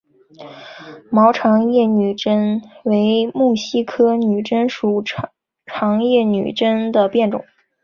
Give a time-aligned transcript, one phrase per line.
[1.11, 5.03] 毛长叶女贞为木犀科女贞属
[5.67, 7.45] 长叶女贞的变种。